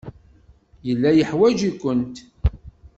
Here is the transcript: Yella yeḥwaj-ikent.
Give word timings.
Yella 0.87 1.09
yeḥwaj-ikent. 1.13 2.15